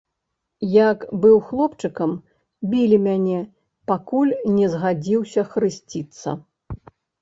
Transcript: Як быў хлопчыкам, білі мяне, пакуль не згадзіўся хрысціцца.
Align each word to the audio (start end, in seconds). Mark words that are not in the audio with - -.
Як 0.75 1.03
быў 1.25 1.37
хлопчыкам, 1.49 2.15
білі 2.73 2.97
мяне, 3.07 3.39
пакуль 3.95 4.35
не 4.59 4.67
згадзіўся 4.75 5.49
хрысціцца. 5.55 6.41